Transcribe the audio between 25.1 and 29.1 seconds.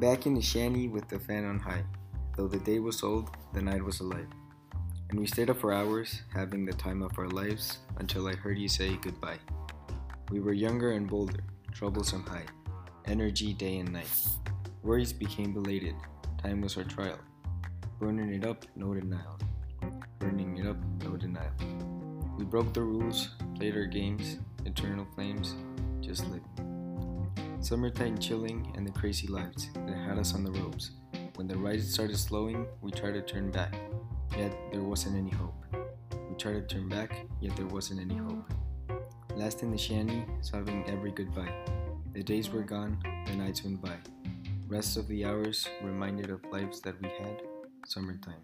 flames, just lived. Summertime chilling and the